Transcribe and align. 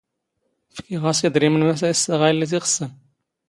ⴼⴽⵉⵖ 0.75 1.03
ⴰⵙ 1.11 1.19
ⵉⴷⵔⵉⵎⵏ 1.27 1.63
ⵎⴰⵙ 1.67 1.81
ⴰ 1.85 1.89
ⵉⵙⵙⴰⵖ 1.91 2.21
ⴰⵢⵍⵍⵉ 2.29 2.45
ⵜ 2.49 2.53
ⵉⵅⵚⵚⴰⵏ. 2.57 2.89